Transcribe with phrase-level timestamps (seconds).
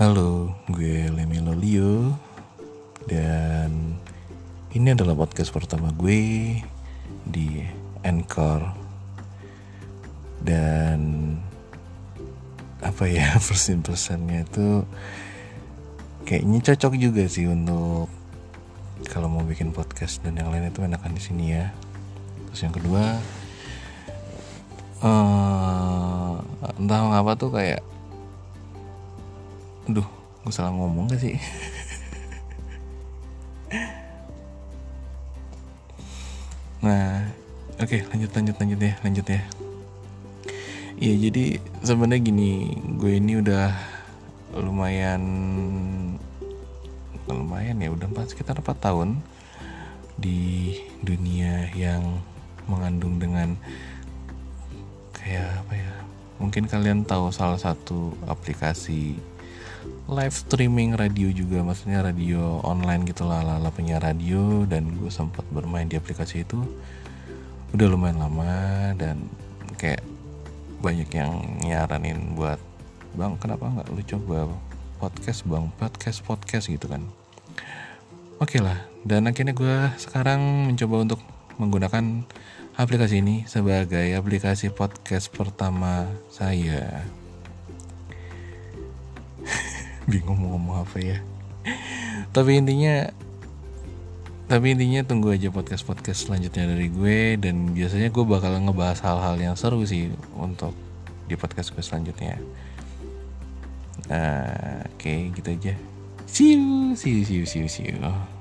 [0.00, 2.16] Halo, gue Lemi Lolio
[3.04, 4.00] Dan
[4.72, 6.56] ini adalah podcast pertama gue
[7.28, 7.60] di
[8.00, 8.64] Anchor
[10.40, 11.36] Dan
[12.80, 14.88] apa ya persen-persennya itu
[16.24, 18.08] kayaknya cocok juga sih untuk
[19.04, 21.76] kalau mau bikin podcast dan yang lain itu enakan di sini ya.
[22.48, 23.04] Terus yang kedua
[25.04, 26.32] eh
[26.80, 27.84] entah mengapa tuh kayak
[29.90, 30.06] Aduh,
[30.46, 31.34] gue salah ngomong gak sih?
[36.86, 37.26] nah,
[37.74, 39.42] oke okay, lanjut lanjut lanjut ya, lanjut ya.
[40.94, 42.70] Iya jadi sebenarnya gini,
[43.02, 43.74] gue ini udah
[44.62, 45.18] lumayan
[47.26, 49.18] lumayan ya udah empat sekitar 4 tahun
[50.22, 52.22] di dunia yang
[52.70, 53.58] mengandung dengan
[55.18, 55.94] kayak apa ya
[56.38, 59.18] mungkin kalian tahu salah satu aplikasi
[60.10, 65.46] live streaming radio juga maksudnya radio online gitu lah lala punya radio dan gue sempat
[65.54, 66.58] bermain di aplikasi itu.
[67.70, 69.30] Udah lumayan lama dan
[69.78, 70.02] kayak
[70.82, 72.58] banyak yang nyaranin buat
[73.14, 74.38] bang kenapa nggak lu coba
[74.98, 75.70] podcast bang?
[75.78, 77.06] Podcast podcast gitu kan.
[78.42, 81.20] Oke lah dan akhirnya gue sekarang mencoba untuk
[81.62, 82.26] menggunakan
[82.74, 87.06] aplikasi ini sebagai aplikasi podcast pertama saya
[90.10, 91.18] bingung mau ngomong apa ya.
[92.34, 93.08] Tapi intinya
[94.50, 97.38] tapi intinya tunggu aja podcast podcast selanjutnya dari gue.
[97.38, 100.74] Dan biasanya gue bakal ngebahas hal-hal yang seru sih untuk
[101.30, 102.42] di podcast gue selanjutnya.
[104.10, 105.74] Nah, oke okay, gitu aja.
[106.26, 108.39] See you see you see you see you, see you.